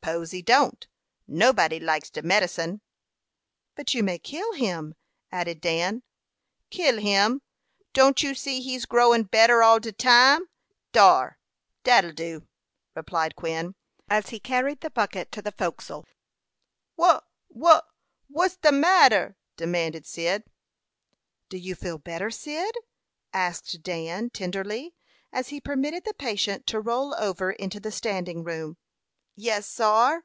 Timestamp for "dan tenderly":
23.82-24.94